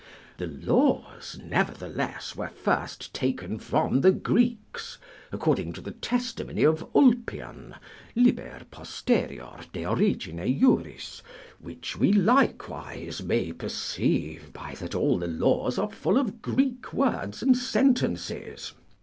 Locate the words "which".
11.59-11.97